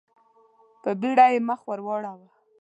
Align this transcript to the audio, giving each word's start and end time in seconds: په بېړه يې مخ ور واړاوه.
په 0.81 0.89
بېړه 0.99 1.25
يې 1.33 1.39
مخ 1.47 1.59
ور 1.67 1.79
واړاوه. 1.85 2.27